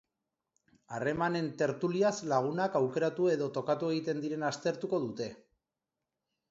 Harremanen 0.95 1.49
tertuliaz 1.63 2.13
lagunak 2.31 2.79
aukeratu 2.81 3.31
edo 3.35 3.51
tokatu 3.59 3.93
egiten 3.95 4.27
diren 4.27 4.51
aztertuko 4.53 5.07
dute. 5.09 5.31